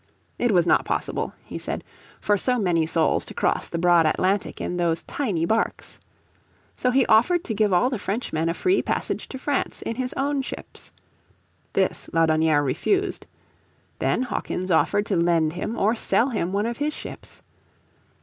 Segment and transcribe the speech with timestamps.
[0.39, 1.83] "It was not possible," he said,
[2.19, 5.99] "for so many souls to cross the broad Atlantic in those tiny barques."
[6.75, 10.13] So he offered to give all the Frenchmen a free passage to France in his
[10.17, 10.91] own ships.
[11.73, 13.27] This Laudonnière refused.
[13.99, 17.43] Then Hawkins offered to lend him, or sell him, one of his ships.